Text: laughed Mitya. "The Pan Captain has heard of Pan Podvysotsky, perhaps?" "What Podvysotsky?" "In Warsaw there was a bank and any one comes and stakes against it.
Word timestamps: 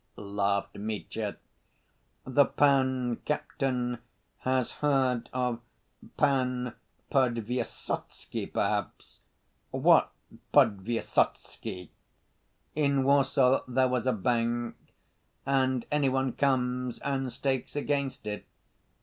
laughed 0.15 0.73
Mitya. 0.79 1.37
"The 2.25 2.45
Pan 2.45 3.17
Captain 3.17 3.99
has 4.39 4.71
heard 4.71 5.29
of 5.31 5.61
Pan 6.17 6.73
Podvysotsky, 7.11 8.51
perhaps?" 8.51 9.19
"What 9.69 10.11
Podvysotsky?" 10.51 11.89
"In 12.73 13.03
Warsaw 13.03 13.63
there 13.67 13.89
was 13.89 14.07
a 14.07 14.13
bank 14.13 14.75
and 15.45 15.85
any 15.91 16.09
one 16.09 16.33
comes 16.33 16.97
and 17.01 17.31
stakes 17.31 17.75
against 17.75 18.25
it. 18.25 18.47